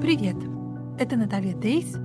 [0.00, 0.36] Привет!
[0.96, 1.96] Это Наталья Дейс.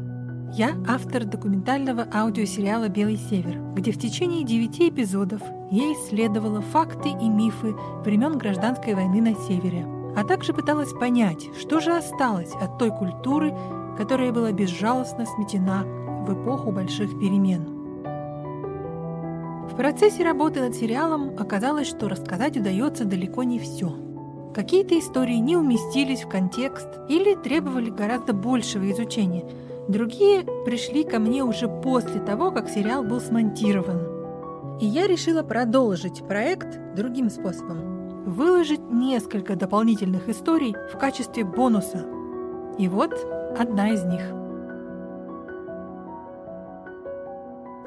[0.58, 7.30] Я автор документального аудиосериала «Белый север», где в течение девяти эпизодов я исследовала факты и
[7.30, 9.86] мифы времен гражданской войны на севере,
[10.18, 13.54] а также пыталась понять, что же осталось от той культуры,
[13.96, 15.84] которая была безжалостно сметена
[16.26, 17.62] в эпоху больших перемен.
[19.70, 23.96] В процессе работы над сериалом оказалось, что рассказать удается далеко не все–
[24.54, 29.44] Какие-то истории не уместились в контекст или требовали гораздо большего изучения.
[29.88, 34.78] Другие пришли ко мне уже после того, как сериал был смонтирован.
[34.80, 38.26] И я решила продолжить проект другим способом.
[38.26, 42.06] Выложить несколько дополнительных историй в качестве бонуса.
[42.78, 43.14] И вот
[43.58, 44.22] одна из них.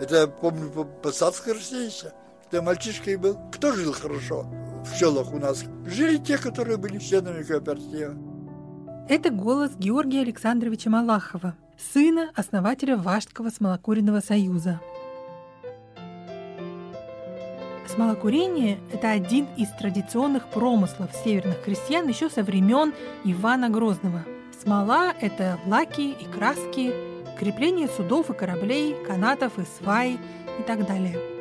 [0.00, 2.12] Это помню по посадской Ростовича.
[2.50, 4.44] Когда мальчишкой был, кто жил хорошо?
[4.86, 8.14] В селах у нас жили те, которые были членами кооператива.
[9.08, 11.54] Это голос Георгия Александровича Малахова,
[11.92, 14.80] сына основателя Вашского смолокуренного союза.
[17.86, 22.92] Смолокурение– это один из традиционных промыслов северных крестьян еще со времен
[23.24, 24.24] Ивана Грозного.
[24.60, 26.92] Смола– это лаки и краски,
[27.38, 30.18] крепление судов и кораблей, канатов и свай
[30.58, 31.18] и так далее–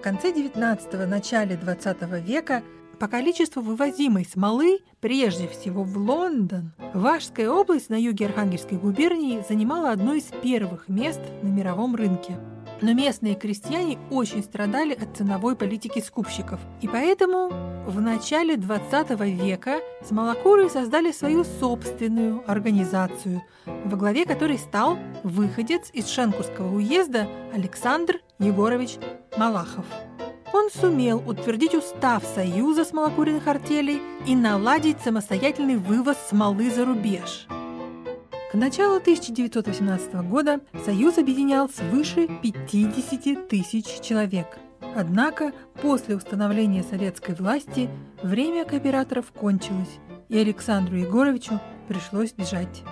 [0.00, 2.62] в конце XIX– начале XX века
[2.98, 9.90] по количеству вывозимой смолы, прежде всего в Лондон, Вашская область на юге Архангельской губернии занимала
[9.90, 12.38] одно из первых мест на мировом рынке.
[12.80, 16.60] Но местные крестьяне очень страдали от ценовой политики скупщиков.
[16.80, 17.50] И поэтому
[17.86, 26.08] в начале 20 века смолокуры создали свою собственную организацию, во главе которой стал выходец из
[26.08, 28.96] Шенкурского уезда Александр Егорович
[29.36, 29.84] Малахов.
[30.52, 37.46] Он сумел утвердить устав Союза смолокуренных артелей и наладить самостоятельный вывоз смолы за рубеж.
[38.50, 44.58] К началу 1918 года Союз объединял свыше 50 тысяч человек.
[44.96, 47.90] Однако после установления советской власти
[48.22, 50.00] время кооператоров кончилось,
[50.30, 52.82] и Александру Егоровичу пришлось бежать.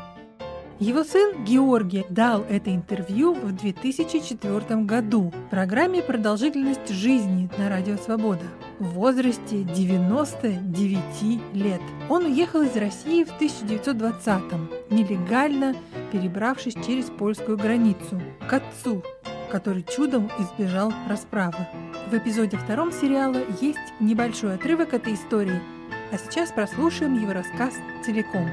[0.80, 7.96] Его сын Георгий дал это интервью в 2004 году в программе «Продолжительность жизни» на Радио
[7.96, 8.44] Свобода
[8.78, 11.80] в возрасте 99 лет.
[12.08, 15.74] Он уехал из России в 1920-м, нелегально
[16.12, 19.02] перебравшись через польскую границу, к отцу,
[19.50, 21.66] который чудом избежал расправы.
[22.08, 25.60] В эпизоде втором сериала есть небольшой отрывок этой истории,
[26.12, 27.74] а сейчас прослушаем его рассказ
[28.06, 28.48] целиком.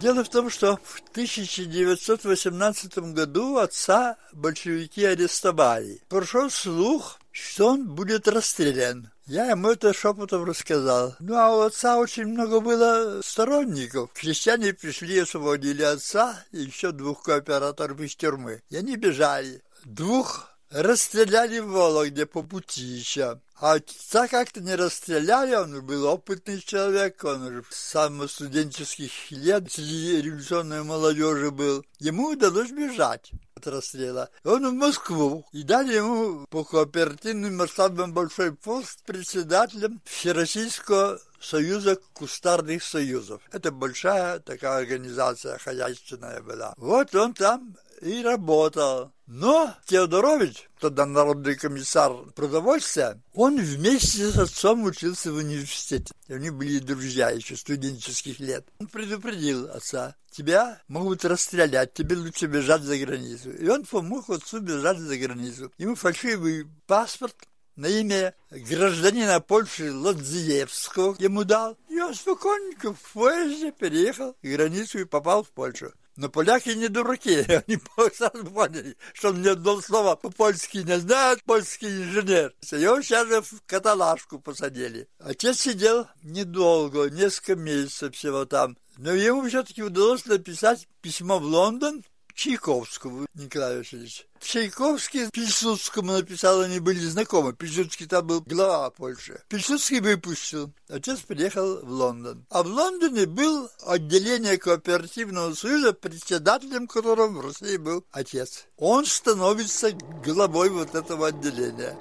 [0.00, 6.00] Дело в том, что в 1918 году отца большевики арестовали.
[6.08, 9.10] Прошел слух, что он будет расстрелян.
[9.26, 11.16] Я ему это шепотом рассказал.
[11.18, 14.10] Ну, а у отца очень много было сторонников.
[14.14, 18.62] Крестьяне пришли, освободили отца и еще двух кооператоров из тюрьмы.
[18.70, 19.62] И они бежали.
[19.84, 23.40] Двух расстреляли в Вологде по пути еще.
[23.60, 29.72] А отца как-то не расстреляли, он был опытный человек, он уже с самых студенческих лет
[29.72, 31.84] среди революционной молодежи был.
[31.98, 34.30] Ему удалось бежать от расстрела.
[34.44, 42.84] Он в Москву и дали ему по кооперативным масштабам большой пост председателем Всероссийского Союза кустарных
[42.84, 43.42] союзов.
[43.50, 46.74] Это большая такая организация хозяйственная была.
[46.76, 49.12] Вот он там и работал.
[49.30, 56.14] Но Теодорович, тогда народный комиссар продовольствия, он вместе с отцом учился в университете.
[56.28, 58.66] И они были друзья еще студенческих лет.
[58.80, 63.50] Он предупредил отца, тебя могут расстрелять, тебе лучше бежать за границу.
[63.50, 65.70] И он помог отцу бежать за границу.
[65.76, 67.36] Ему фальшивый паспорт
[67.76, 71.76] на имя гражданина Польши Лодзиевского ему дал.
[71.90, 75.92] И он спокойненько в поезде переехал границу и попал в Польшу.
[76.18, 77.78] Но поляки не дураки, они
[78.12, 82.52] сразу поняли, что он ни одного слова по-польски не знает, польский инженер.
[82.72, 85.08] Его сейчас же в каталажку посадили.
[85.20, 88.76] Отец сидел недолго, несколько месяцев всего там.
[88.96, 92.02] Но ему все-таки удалось написать письмо в Лондон,
[92.38, 94.22] Чайковскому Николаю Васильевичу.
[94.38, 97.52] Чайковский Пильсудскому написал, они были знакомы.
[97.52, 99.42] Пильсудский там был глава Польши.
[99.48, 100.72] Пильсудский выпустил.
[100.88, 102.46] Отец приехал в Лондон.
[102.48, 108.66] А в Лондоне был отделение кооперативного союза, председателем которого в России был отец.
[108.76, 109.90] Он становится
[110.24, 111.96] главой вот этого отделения.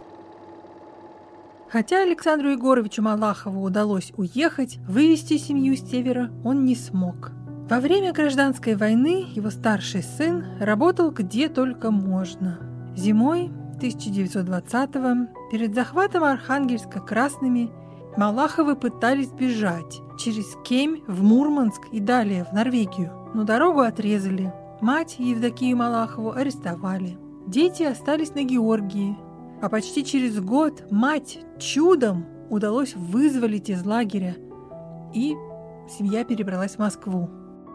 [1.72, 7.32] Хотя Александру Егоровичу Малахову удалось уехать, вывести семью с севера он не смог.
[7.70, 12.60] Во время гражданской войны его старший сын работал где только можно.
[12.96, 17.70] Зимой 1920-го, перед захватом Архангельска красными,
[18.16, 24.54] Малаховы пытались бежать через Кемь в Мурманск и далее в Норвегию, но дорогу отрезали.
[24.80, 27.18] Мать Евдокию Малахову арестовали.
[27.48, 29.18] Дети остались на Георгии,
[29.62, 34.38] а почти через год мать чудом удалось вызволить из лагеря,
[35.14, 35.36] и
[35.90, 37.30] семья перебралась в Москву.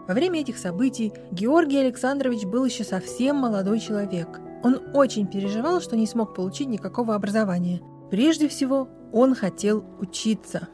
[0.09, 4.41] Во время этих событий Георгий Александрович был еще совсем молодой человек.
[4.65, 7.81] Он очень переживал, что не смог получить никакого образования.
[8.11, 10.69] Прежде всего, он хотел учиться.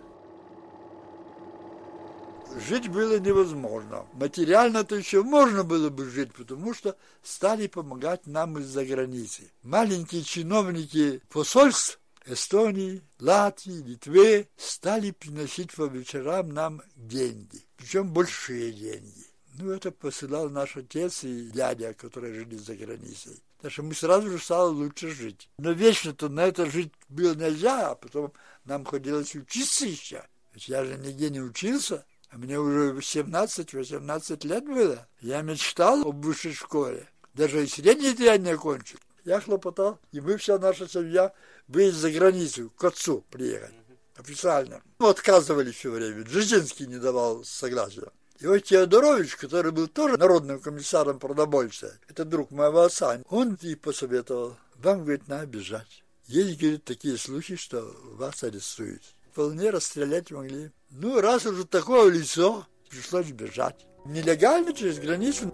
[2.66, 4.06] Жить было невозможно.
[4.14, 9.52] Материально-то еще можно было бы жить, потому что стали помогать нам из-за границы.
[9.62, 19.25] Маленькие чиновники посольств Эстонии, Латвии, Литвы стали приносить по вечерам нам деньги, причем большие деньги.
[19.54, 23.42] Ну, это посылал наш отец и дядя, которые жили за границей.
[23.60, 25.48] Так что мы сразу же стали лучше жить.
[25.58, 28.32] Но вечно-то на это жить было нельзя, а потом
[28.64, 30.22] нам хотелось учиться еще.
[30.52, 35.08] Ведь я же нигде не учился, а мне уже 17-18 лет было.
[35.20, 37.08] Я мечтал об высшей школе.
[37.34, 38.98] Даже и средний я не окончил.
[39.28, 41.34] Я хлопотал, и мы, вся наша семья,
[41.66, 43.75] выезд за границу, к отцу приехать.
[44.16, 44.80] Официально.
[44.98, 46.25] Мы отказывали все время.
[46.25, 48.10] Дзержинский не давал согласия.
[48.38, 53.75] И вот Теодорович, который был тоже народным комиссаром продовольствия, это друг моего отца, он и
[53.75, 56.04] посоветовал, вам, говорит, надо бежать.
[56.25, 57.82] Есть, говорит, такие слухи, что
[58.14, 59.02] вас арестуют.
[59.32, 60.70] Вполне расстрелять могли.
[60.88, 63.84] Ну, раз уже такое лицо, пришлось бежать.
[64.06, 65.52] Нелегально через границу.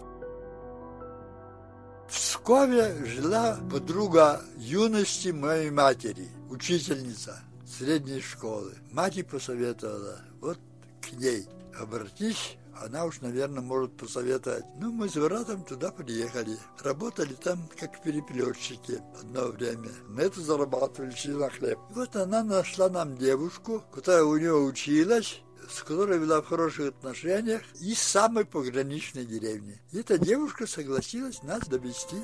[2.09, 8.75] В Пскове жила подруга юности моей матери, учительница средней школы.
[8.93, 10.59] Мать посоветовала, вот
[11.01, 11.49] к ней
[11.79, 14.65] обратись, она уж, наверное, может посоветовать.
[14.79, 16.59] Ну, мы с братом туда приехали.
[16.83, 19.91] Работали там как переплетчики одно время.
[20.09, 21.79] На это зарабатывали на хлеб.
[21.91, 25.41] И вот она нашла нам девушку, которая у нее училась,
[25.71, 29.81] с которой была в хороших отношениях, из самой пограничной деревни.
[29.93, 32.17] И эта девушка согласилась нас довести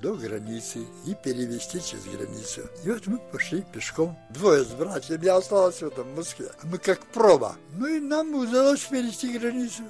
[0.00, 2.62] до границы и перевести через границу.
[2.84, 4.18] И вот мы пошли пешком.
[4.30, 6.50] Двое с братьями, я осталась в этом Москве.
[6.64, 7.56] Мы как проба.
[7.72, 9.82] Ну и нам удалось перейти границу.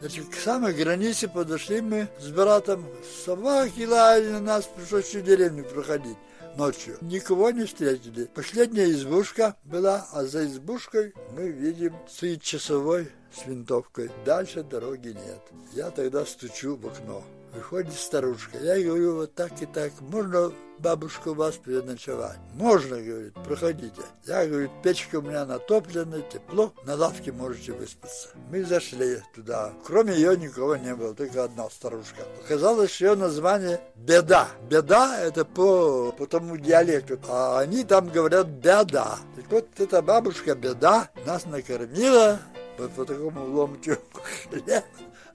[0.00, 2.86] Значит, к самой границе подошли мы с братом.
[3.24, 6.18] Собаки лаяли на нас, пришлось всю деревню проходить
[6.56, 6.98] ночью.
[7.00, 8.28] Никого не встретили.
[8.34, 14.10] Последняя избушка была, а за избушкой мы видим стоит часовой с винтовкой.
[14.24, 15.40] Дальше дороги нет.
[15.72, 17.22] Я тогда стучу в окно.
[17.56, 18.58] Выходит старушка.
[18.58, 22.36] Я говорю, вот так и так, можно бабушку вас переночевать?
[22.52, 24.02] Можно, говорит, проходите.
[24.26, 28.28] Я говорю, печка у меня натоплена, тепло, на лавке можете выспаться.
[28.50, 29.72] Мы зашли туда.
[29.86, 32.24] Кроме ее никого не было, только одна старушка.
[32.44, 34.48] Оказалось, что ее название Беда.
[34.68, 39.18] Беда это по, по тому диалекту, а они там говорят Беда.
[39.34, 42.38] Так вот, эта бабушка Беда нас накормила,
[42.76, 43.96] вот по такому ломтю
[44.50, 44.84] хлеба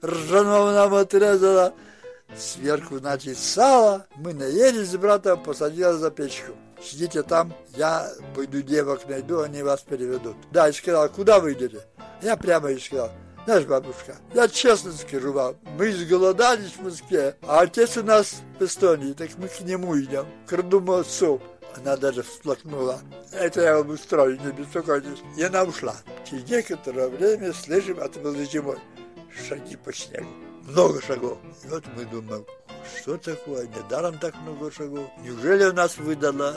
[0.02, 1.74] ржаного нам отрезала.
[2.36, 4.06] Сверху, значит, сало.
[4.16, 6.52] Мы наелись с братом, посадила за печку.
[6.82, 10.36] Сидите там, я пойду девок найду, они вас переведут.
[10.50, 11.86] Да, и сказал, куда вы идете?
[12.22, 13.12] Я прямо и сказал,
[13.44, 18.64] знаешь, бабушка, я честно скажу вам, мы изголодались в Москве, а отец у нас в
[18.64, 21.40] Эстонии, так мы к нему идем, к родному отцу.
[21.76, 23.00] Она даже всплакнула.
[23.32, 25.22] Это я вам устрою, не беспокойтесь.
[25.38, 25.96] И она ушла.
[26.28, 28.36] Через некоторое время слышим, это было
[29.48, 31.38] шаги по снегу много шагов.
[31.64, 32.46] И вот мы думаем,
[33.00, 35.10] что такое, недаром так много шагов.
[35.24, 36.56] Неужели у нас выдала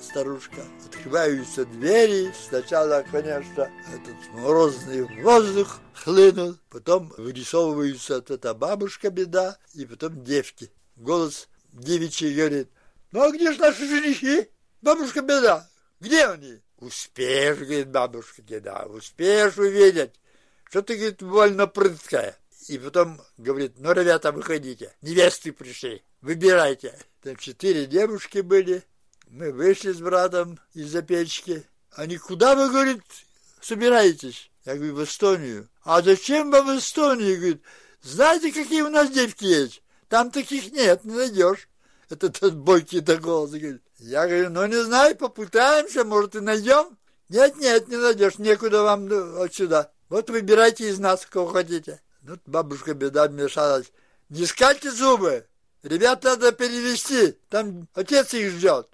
[0.00, 0.62] старушка?
[0.86, 9.86] Открываются двери, сначала, конечно, этот морозный воздух хлынул, потом вырисовывается вот эта бабушка беда, и
[9.86, 10.70] потом девки.
[10.96, 12.68] Голос девичий говорит,
[13.10, 14.48] ну а где же наши женихи?
[14.80, 15.68] Бабушка беда,
[16.00, 16.60] где они?
[16.78, 20.18] Успеешь, говорит бабушка беда, успеешь увидеть.
[20.68, 22.36] Что ты, говорит, больно прыткая.
[22.68, 26.96] И потом говорит, ну, ребята, выходите, невесты пришли, выбирайте.
[27.22, 28.84] Там четыре девушки были,
[29.28, 31.64] мы вышли с братом из-за печки.
[31.92, 33.02] Они, куда вы, говорит,
[33.60, 34.50] собираетесь?
[34.64, 35.68] Я говорю, в Эстонию.
[35.82, 37.36] А зачем вам в Эстонию?
[37.36, 37.62] Говорит,
[38.02, 39.82] знаете, какие у нас девки есть?
[40.08, 41.68] Там таких нет, не найдешь.
[42.10, 43.82] Это тот бойкий до голос говорит.
[43.98, 46.98] Я говорю, ну не знаю, попытаемся, может и найдем.
[47.28, 49.08] Нет, нет, не найдешь, некуда вам
[49.40, 49.90] отсюда.
[50.08, 52.00] Вот выбирайте из нас, кого хотите.
[52.22, 53.92] Ну, бабушка беда вмешалась.
[54.28, 55.46] Не скальте зубы!
[55.82, 58.88] Ребят надо перевести, там отец их ждет.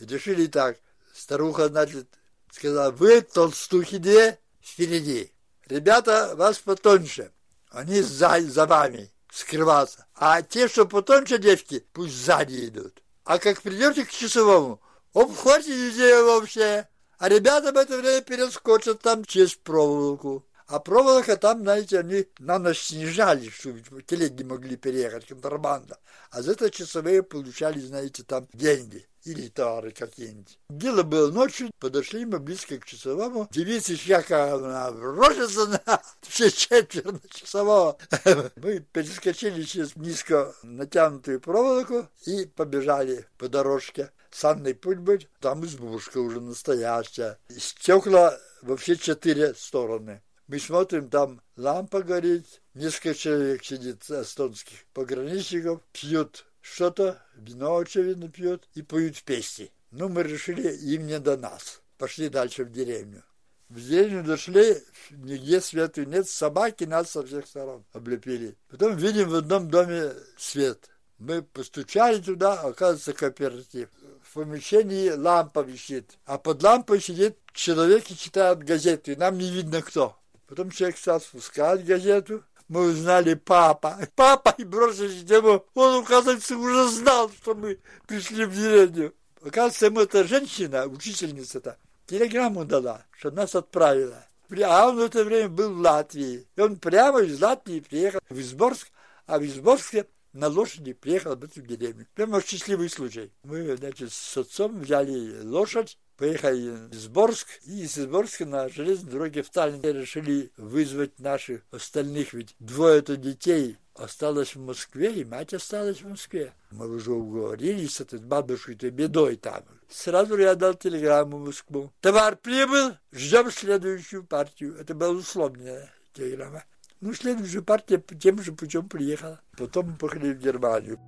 [0.00, 0.76] Решили так.
[1.14, 2.06] Старуха, значит,
[2.50, 5.32] сказала, вы, толстухи, две, впереди.
[5.66, 7.32] Ребята вас потоньше.
[7.70, 10.06] Они за, за вами скрываться.
[10.14, 13.02] А те, что потоньше девки, пусть сзади идут.
[13.24, 14.82] А как придете к часовому,
[15.14, 16.86] обхватите ее вообще.
[17.18, 20.44] А ребята в это время перескочат там через проволоку.
[20.66, 25.98] А проволока там, знаете, они на ночь снижали, чтобы телеги могли переехать, контрабанда.
[26.30, 30.58] А за это часовые получали, знаете, там деньги или товары какие-нибудь.
[30.68, 33.48] Дело было ночью, подошли мы близко к часовому.
[33.50, 37.98] Девица Чьяковна бросится на все четверо часового.
[38.56, 44.10] Мы перескочили через низко натянутую проволоку и побежали по дорожке.
[44.30, 47.38] Санный путь был, там избушка уже настоящая.
[47.56, 50.22] Стекла во все четыре стороны.
[50.46, 58.68] Мы смотрим, там лампа горит, несколько человек сидит, эстонских пограничников, пьют что-то, вино, очевидно, пьют
[58.74, 59.72] и поют песни.
[59.90, 61.80] Ну, мы решили, им не до нас.
[61.96, 63.22] Пошли дальше в деревню.
[63.70, 68.56] В деревню дошли, нигде свету нет, собаки нас со всех сторон облепили.
[68.68, 70.90] Потом видим в одном доме свет.
[71.18, 73.88] Мы постучали туда, оказывается, кооператив.
[74.22, 79.50] В помещении лампа висит, а под лампой сидит человек и читает газету, и нам не
[79.50, 80.18] видно кто.
[80.46, 83.98] Потом человек стал спускать газету, мы узнали папа.
[84.14, 85.64] Папа и бросились к нему.
[85.74, 89.14] Он, оказывается, уже знал, что мы пришли в деревню.
[89.42, 94.26] Оказывается, ему эта женщина, учительница-то, телеграмму дала, что нас отправила.
[94.62, 96.46] А он в это время был в Латвии.
[96.56, 98.88] И он прямо из Латвии приехал в Изборск,
[99.26, 102.06] а в Изборске на лошади приехал в эту деревню.
[102.14, 103.30] Прямо счастливый случай.
[103.44, 109.42] Мы, значит, с отцом взяли лошадь, поехали в Сборск, и из Сборска на железной дороге
[109.42, 116.02] в Таллин решили вызвать наших остальных, ведь двое-то детей осталось в Москве, и мать осталась
[116.02, 116.52] в Москве.
[116.70, 119.62] Мы уже уговорились с этой бабушкой-то бедой там.
[119.88, 121.92] Сразу я дал телеграмму в Москву.
[122.00, 124.76] Товар прибыл, ждем следующую партию.
[124.76, 126.64] Это была условная телеграмма.
[127.00, 129.40] Ну, следующая партия тем же путем приехала.
[129.56, 130.98] Потом мы поехали в Германию.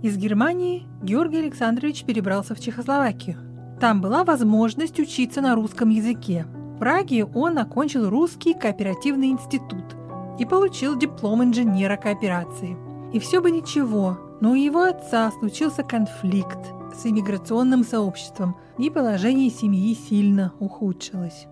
[0.00, 3.36] Из Германии Георгий Александрович перебрался в Чехословакию.
[3.80, 6.46] Там была возможность учиться на русском языке.
[6.76, 9.96] В Праге он окончил русский кооперативный институт
[10.38, 12.76] и получил диплом инженера кооперации.
[13.12, 16.60] И все бы ничего, но у его отца случился конфликт
[16.94, 21.48] с иммиграционным сообществом, и положение семьи сильно ухудшилось.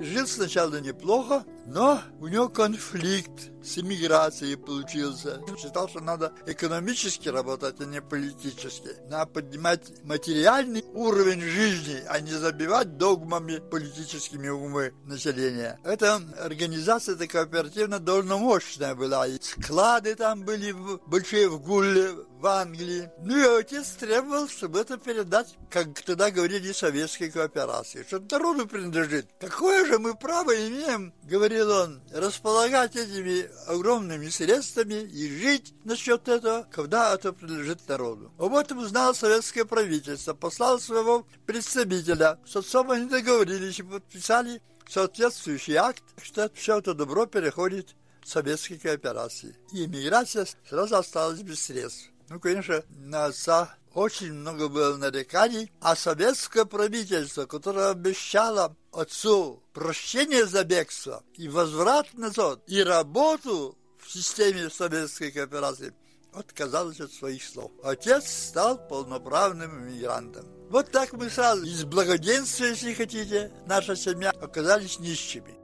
[0.00, 5.40] Жил сначала неплохо, но у него конфликт с иммиграцией получился.
[5.58, 8.90] Считал, что надо экономически работать, а не политически.
[9.08, 15.80] Надо поднимать материальный уровень жизни, а не забивать догмами политическими умы населения.
[15.84, 19.26] Эта организация эта кооперативно довольно мощная была.
[19.26, 20.72] И склады там были
[21.06, 23.10] большие в Гулле, в Англии.
[23.22, 29.28] Ну и отец требовал, чтобы это передать, как тогда говорили, советской кооперации, что народу принадлежит.
[29.40, 31.12] Какое же мы право имеем,
[31.56, 38.32] говорил он, располагать этими огромными средствами и жить насчет этого, когда это принадлежит народу.
[38.38, 42.38] Об этом узнало советское правительство, послало своего представителя.
[42.46, 47.94] С отцом они договорились и подписали соответствующий акт, что все это добро переходит
[48.24, 49.56] советской кооперации.
[49.72, 52.10] И иммиграция сразу осталась без средств.
[52.28, 60.44] Ну, конечно, на отца очень много было нареканий, а советское правительство, которое обещало отцу прощение
[60.44, 65.94] за бегство и возврат назад, и работу в системе советской кооперации,
[66.34, 67.72] отказалось от своих слов.
[67.82, 70.44] Отец стал полноправным иммигрантом.
[70.68, 75.54] Вот так мы сразу из благоденствия, если хотите, наша семья оказались нищими.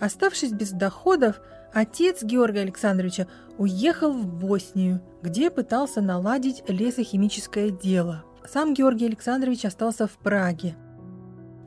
[0.00, 1.36] Оставшись без доходов,
[1.72, 3.26] Отец Георгия Александровича
[3.56, 8.24] уехал в Боснию, где пытался наладить лесохимическое дело.
[8.46, 10.76] Сам Георгий Александрович остался в Праге.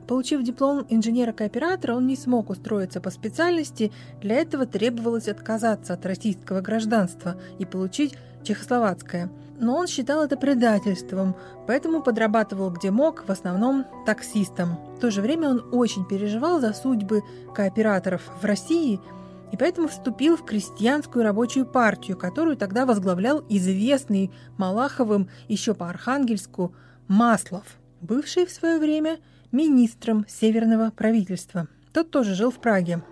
[0.06, 6.60] Получив диплом инженера-кооператора, он не смог устроиться по специальности, для этого требовалось отказаться от российского
[6.60, 9.28] гражданства и получить чехословацкое.
[9.58, 11.34] Но он считал это предательством,
[11.66, 14.76] поэтому подрабатывал где мог, в основном таксистом.
[14.96, 17.22] В то же время он очень переживал за судьбы
[17.52, 19.00] кооператоров в России–
[19.52, 26.74] и поэтому вступил в крестьянскую рабочую партию, которую тогда возглавлял известный Малаховым еще по Архангельску
[27.08, 27.64] Маслов,
[28.00, 29.18] бывший в свое время
[29.52, 31.68] министром Северного правительства.
[31.92, 33.02] Тот тоже жил в Праге.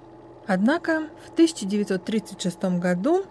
[0.47, 3.25] Однако в 1936 году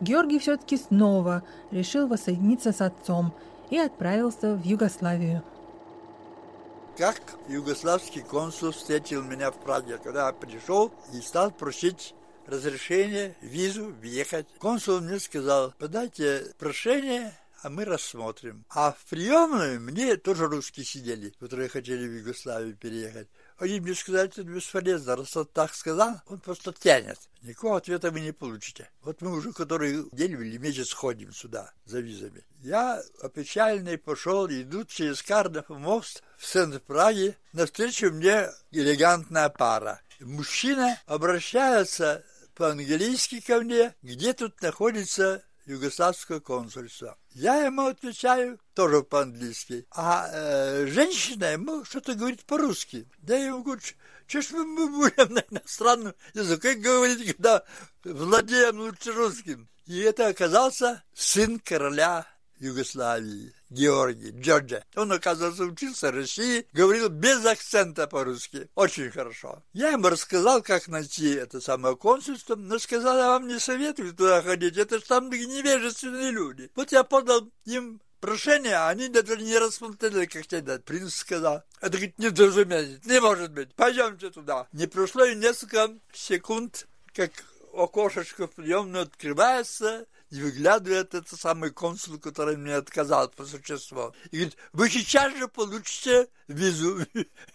[0.00, 3.32] Георгий все-таки снова решил воссоединиться с отцом
[3.70, 5.42] и отправился в Югославию.
[6.98, 12.14] Как югославский консул встретил меня в Праге, когда я пришел и стал просить
[12.50, 14.46] разрешение, визу въехать.
[14.58, 18.64] Консул мне сказал, подайте прошение а мы рассмотрим.
[18.70, 23.28] А в приемную мне тоже русские сидели, которые хотели в Югославию переехать.
[23.58, 25.16] Они мне сказали, это бесполезно.
[25.16, 27.18] Раз он так сказал, он просто тянет.
[27.42, 28.90] Никакого ответа вы не получите.
[29.02, 32.44] Вот мы уже который день или месяц ходим сюда за визами.
[32.62, 37.36] Я опечальный пошел, идут через Кардов мост в центр Праги.
[37.52, 40.00] Навстречу мне элегантная пара.
[40.20, 47.16] Мужчина обращается по-английски ко мне, где тут находится югославское консульство.
[47.32, 53.08] Я ему отвечаю тоже по-английски, а э, женщина ему что-то говорит по-русски.
[53.26, 53.80] Я ему говорю,
[54.26, 57.64] что ж мы будем на иностранном языке говорить, когда
[58.04, 59.68] владеем лучше русским.
[59.86, 62.26] И это оказался сын короля
[62.58, 64.84] Югославии, Георгий, Джорджа.
[64.96, 68.68] Он, оказывается, учился в России, говорил без акцента по-русски.
[68.74, 69.62] Очень хорошо.
[69.72, 74.42] Я ему рассказал, как найти это самое консульство, но сказал, я вам не советую туда
[74.42, 76.70] ходить, это же там невежественные люди.
[76.74, 81.62] Вот я подал им прошение, а они даже не рассмотрели, как тебе принц сказал.
[81.80, 84.66] Это, говорит, недоразумение, не может быть, пойдемте туда.
[84.72, 87.30] Не прошло и несколько секунд, как
[87.72, 94.14] окошечко в открывается, и выглядывает этот самый консул, который мне отказал по существу.
[94.30, 97.04] И говорит, вы сейчас же получите визу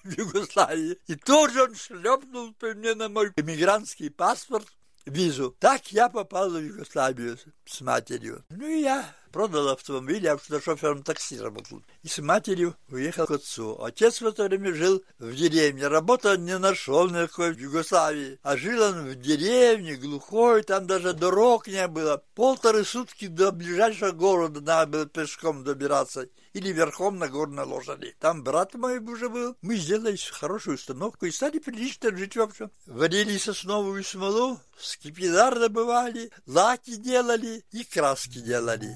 [0.03, 0.99] в Югославии.
[1.07, 4.67] И тоже он шлепнул мне на мой эмигрантский паспорт
[5.05, 5.55] визу.
[5.59, 8.43] Так я попал в Югославию с матерью.
[8.49, 9.05] Ну и я
[9.35, 11.83] продал автомобиль, я что шофером такси работал.
[12.03, 13.83] И с матерью уехал к отцу.
[13.83, 15.89] Отец в это время жил в деревне.
[15.89, 18.39] Работы не нашел никакой в Югославии.
[18.43, 22.23] А жил он в деревне, глухой, там даже дорог не было.
[22.33, 26.29] Полторы сутки до ближайшего города надо было пешком добираться.
[26.53, 28.15] Или верхом на горной лошади.
[28.21, 29.57] Там брат мой уже был.
[29.61, 32.71] Мы сделали хорошую установку и стали прилично жить в общем.
[32.85, 38.95] Варили сосновую смолу, скипидар добывали, лаки делали и краски делали.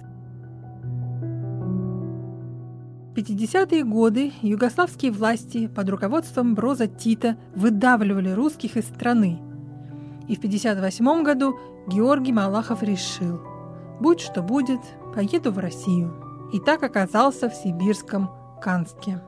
[3.20, 9.40] 50-е годы югославские власти под руководством Броза Тита выдавливали русских из страны.
[10.30, 13.42] И в 58 году Георгий Малахов решил,
[14.00, 14.80] будь что будет,
[15.14, 16.14] поеду в Россию.
[16.54, 18.30] И так оказался в сибирском
[18.62, 19.22] Канске.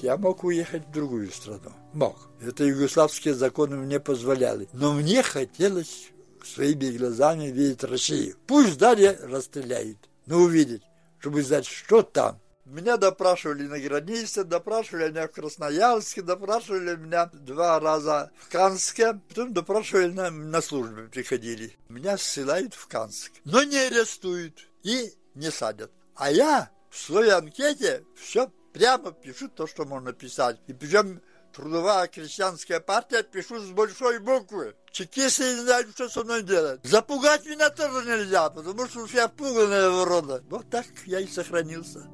[0.00, 1.72] Я мог уехать в другую страну.
[1.92, 2.16] Мог.
[2.40, 4.68] Это югославские законы мне позволяли.
[4.72, 6.12] Но мне хотелось
[6.44, 8.36] своими глазами видеть Россию.
[8.46, 10.82] Пусть далее расстреляют, но увидеть,
[11.18, 12.38] чтобы знать, что там.
[12.70, 19.54] Меня допрашивали на границе, допрашивали меня в Красноярске, допрашивали меня два раза в Канске, потом
[19.54, 21.78] допрашивали на, на службе, приходили.
[21.88, 25.90] Меня ссылают в Канск, но не арестуют и не садят.
[26.14, 30.60] А я в своей анкете все прямо пишу то, что можно писать.
[30.66, 31.22] И причем
[31.54, 34.76] Трудовая крестьянская партия пишу с большой буквы.
[34.92, 36.80] Чекисты не знают, что со мной делать.
[36.84, 40.44] Запугать меня тоже нельзя, потому что я пуганая рода.
[40.50, 42.06] Вот так я и сохранился.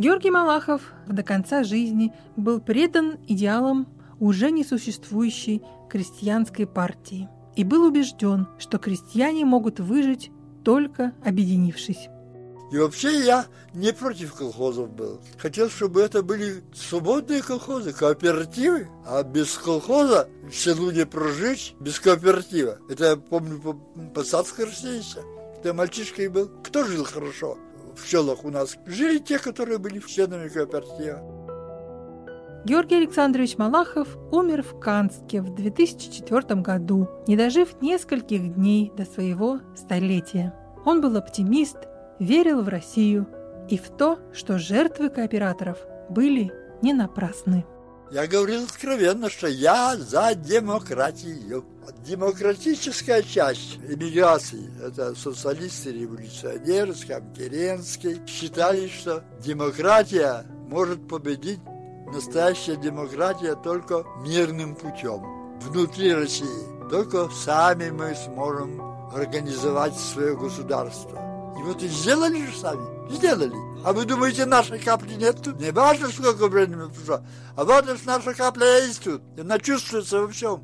[0.00, 3.86] Георгий Малахов до конца жизни был предан идеалам
[4.18, 5.60] уже несуществующей
[5.90, 10.30] крестьянской партии и был убежден, что крестьяне могут выжить
[10.64, 12.08] только объединившись.
[12.72, 15.20] И вообще я не против колхозов был.
[15.36, 18.88] Хотел, чтобы это были свободные колхозы, кооперативы.
[19.04, 22.78] А без колхоза в селу не прожить, без кооператива.
[22.88, 23.74] Это я помню по,
[24.14, 25.20] по царской России еще.
[25.56, 26.50] Когда мальчишкой был.
[26.64, 27.58] Кто жил хорошо?
[28.00, 31.22] В селах у нас жили те, которые были членами кооператива.
[32.64, 39.60] Георгий Александрович Малахов умер в Канске в 2004 году, не дожив нескольких дней до своего
[39.74, 40.54] столетия.
[40.84, 41.78] Он был оптимист,
[42.18, 43.26] верил в Россию
[43.70, 45.78] и в то, что жертвы кооператоров
[46.10, 47.64] были не напрасны.
[48.10, 51.64] Я говорил откровенно, что я за демократию.
[52.04, 61.60] Демократическая часть эмиграции, это социалисты, революционеры, Скамтеренский, считали, что демократия может победить
[62.12, 65.22] настоящая демократия только мирным путем
[65.60, 66.88] внутри России.
[66.90, 68.80] Только сами мы сможем
[69.14, 71.18] организовать свое государство.
[71.58, 73.12] И вот и сделали же сами.
[73.12, 73.54] Сделали.
[73.84, 75.60] А вы думаете, нашей капли нет тут?
[75.60, 77.24] Не важно, сколько времени прошло,
[77.56, 79.22] а важно, что наша капля есть тут.
[79.38, 80.62] Она чувствуется во всем.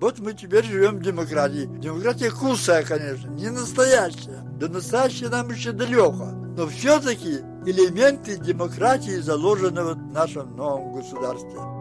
[0.00, 1.68] Вот мы теперь живем в демократии.
[1.78, 4.40] Демократия кусая, конечно, не настоящая.
[4.58, 6.30] До настоящей нам еще далеко.
[6.56, 11.79] Но все-таки элементы демократии заложены в нашем новом государстве.